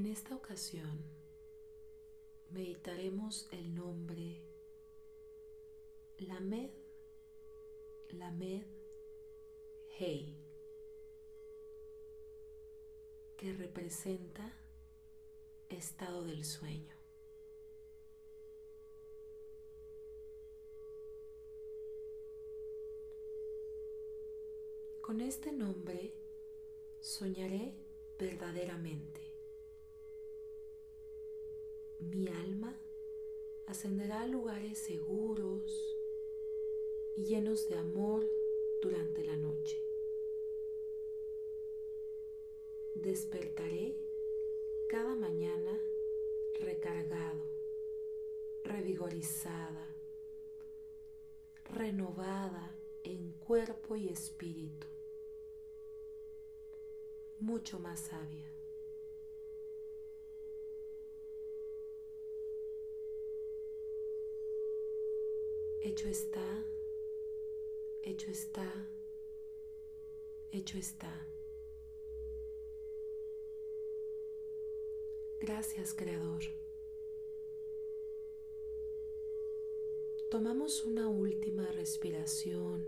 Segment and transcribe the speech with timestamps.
[0.00, 1.04] En esta ocasión
[2.48, 4.40] meditaremos el nombre
[6.20, 6.70] Lamed,
[8.12, 8.64] Lamed,
[9.98, 10.38] Hei,
[13.36, 14.50] que representa
[15.68, 16.96] estado del sueño.
[25.02, 26.14] Con este nombre
[27.02, 27.74] soñaré
[28.18, 29.29] verdaderamente.
[32.00, 32.80] Mi alma
[33.66, 35.96] ascenderá a lugares seguros
[37.14, 38.26] y llenos de amor
[38.80, 39.76] durante la noche.
[42.94, 43.96] Despertaré
[44.88, 45.78] cada mañana
[46.58, 47.44] recargado,
[48.64, 49.86] revigorizada,
[51.74, 54.86] renovada en cuerpo y espíritu,
[57.38, 58.59] mucho más sabia.
[65.82, 66.66] Hecho está,
[68.02, 68.70] hecho está,
[70.52, 71.26] hecho está.
[75.40, 76.42] Gracias, Creador.
[80.28, 82.86] Tomamos una última respiración.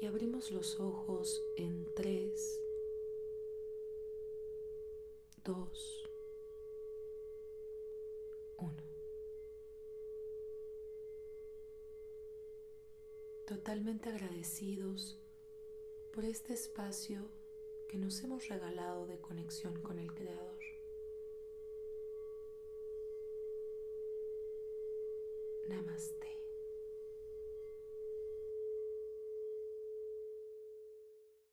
[0.00, 2.62] Y abrimos los ojos en 3,
[5.44, 6.10] 2,
[8.58, 8.74] 1.
[13.46, 15.18] Totalmente agradecidos
[16.12, 17.28] por este espacio
[17.88, 20.58] que nos hemos regalado de conexión con el Creador.
[25.68, 26.37] Namaste.